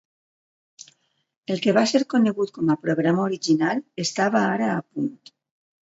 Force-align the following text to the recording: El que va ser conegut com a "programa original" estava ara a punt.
El 1.55 1.61
que 1.65 1.75
va 1.79 1.83
ser 1.93 2.01
conegut 2.15 2.53
com 2.57 2.73
a 2.75 2.79
"programa 2.87 3.23
original" 3.29 3.85
estava 4.09 4.43
ara 4.55 4.75
a 4.79 4.83
punt. 4.87 5.13